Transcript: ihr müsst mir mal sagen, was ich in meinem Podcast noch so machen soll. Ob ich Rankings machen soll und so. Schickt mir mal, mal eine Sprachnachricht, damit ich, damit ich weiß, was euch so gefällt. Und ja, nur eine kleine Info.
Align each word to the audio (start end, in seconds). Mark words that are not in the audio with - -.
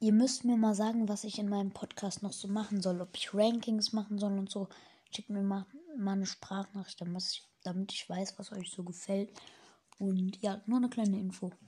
ihr 0.00 0.12
müsst 0.12 0.44
mir 0.44 0.56
mal 0.56 0.74
sagen, 0.74 1.08
was 1.08 1.24
ich 1.24 1.38
in 1.38 1.48
meinem 1.48 1.70
Podcast 1.70 2.22
noch 2.22 2.32
so 2.32 2.48
machen 2.48 2.80
soll. 2.80 3.00
Ob 3.00 3.10
ich 3.14 3.34
Rankings 3.34 3.92
machen 3.92 4.18
soll 4.18 4.38
und 4.38 4.50
so. 4.50 4.68
Schickt 5.10 5.30
mir 5.30 5.42
mal, 5.42 5.66
mal 5.96 6.12
eine 6.12 6.26
Sprachnachricht, 6.26 7.00
damit 7.00 7.22
ich, 7.22 7.44
damit 7.62 7.92
ich 7.92 8.08
weiß, 8.08 8.38
was 8.38 8.52
euch 8.52 8.70
so 8.70 8.82
gefällt. 8.82 9.30
Und 9.98 10.40
ja, 10.42 10.62
nur 10.66 10.78
eine 10.78 10.88
kleine 10.88 11.18
Info. 11.18 11.52